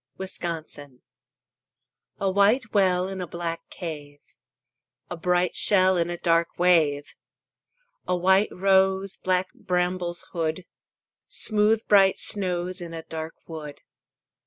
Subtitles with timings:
[0.19, 1.03] INCANTATION
[2.19, 4.17] A white well In a black cave;
[5.11, 7.13] A bright shell In a dark wave.
[8.07, 10.65] A white rose Black brambles hood;
[11.27, 13.81] Smooth bright snows In a dark wood.